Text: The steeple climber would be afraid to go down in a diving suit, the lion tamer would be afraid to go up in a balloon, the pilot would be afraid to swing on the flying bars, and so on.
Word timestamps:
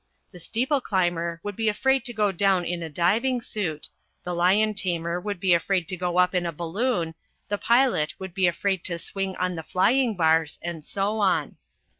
The 0.31 0.39
steeple 0.39 0.81
climber 0.81 1.39
would 1.43 1.55
be 1.55 1.69
afraid 1.69 2.05
to 2.05 2.11
go 2.11 2.31
down 2.31 2.65
in 2.65 2.81
a 2.81 2.89
diving 2.89 3.39
suit, 3.39 3.87
the 4.23 4.33
lion 4.33 4.73
tamer 4.73 5.19
would 5.21 5.39
be 5.39 5.53
afraid 5.53 5.87
to 5.89 5.95
go 5.95 6.17
up 6.17 6.33
in 6.33 6.43
a 6.47 6.51
balloon, 6.51 7.13
the 7.49 7.59
pilot 7.59 8.15
would 8.17 8.33
be 8.33 8.47
afraid 8.47 8.83
to 8.85 8.97
swing 8.97 9.35
on 9.35 9.53
the 9.53 9.61
flying 9.61 10.15
bars, 10.15 10.57
and 10.63 10.83
so 10.83 11.19
on. 11.19 11.57